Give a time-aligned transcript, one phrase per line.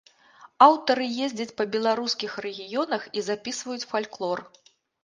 [0.67, 4.49] Аўтары ездзяць па беларускіх рэгіёнах і запісваюць фальклор.